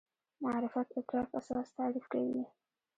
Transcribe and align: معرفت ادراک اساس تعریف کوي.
معرفت 0.43 0.87
ادراک 0.99 1.27
اساس 1.39 1.67
تعریف 1.77 2.05
کوي. 2.13 2.43